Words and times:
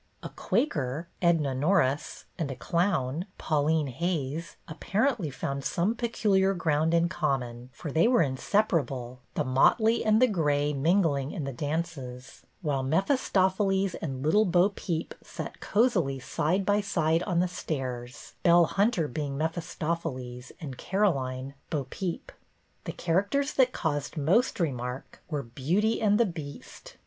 A 0.23 0.29
Quaker 0.29 1.07
(Edna 1.21 1.53
Norris) 1.53 2.25
and 2.39 2.49
a 2.49 2.55
clown 2.55 3.27
(Paul 3.37 3.69
ine 3.69 3.85
Hays) 3.85 4.55
apparently 4.67 5.29
found 5.29 5.63
some 5.63 5.93
peculiar 5.93 6.55
ground 6.55 6.95
in 6.95 7.07
common, 7.07 7.69
for 7.71 7.91
they 7.91 8.07
were 8.07 8.23
insepar 8.23 8.81
THE 8.81 8.85
MAS(^ERADE 8.85 8.87
243 8.87 8.97
able, 8.97 9.21
the 9.35 9.43
motley 9.43 10.03
and 10.03 10.19
the 10.19 10.25
gray 10.27 10.73
mingling 10.73 11.31
in 11.33 11.43
the 11.43 11.53
dances; 11.53 12.41
while 12.63 12.81
Mephistopheles 12.81 13.93
and 13.93 14.23
Little 14.23 14.47
13o 14.47 14.73
Peep 14.73 15.13
sat 15.21 15.59
cozily 15.59 16.17
side 16.17 16.65
by 16.65 16.81
side 16.81 17.21
on 17.21 17.39
the 17.39 17.47
stairs, 17.47 18.33
Belle 18.41 18.65
Hunter 18.65 19.07
being 19.07 19.37
Mephistopheles 19.37 20.51
and 20.59 20.79
Caroline, 20.79 21.53
Bo 21.69 21.85
Peep. 21.91 22.31
The 22.85 22.91
characters 22.91 23.53
that 23.53 23.71
caused 23.71 24.17
most 24.17 24.59
remark 24.59 25.21
were 25.29 25.43
Beauty 25.43 26.01
and 26.01 26.19
the 26.19 26.25
Beast. 26.25 26.97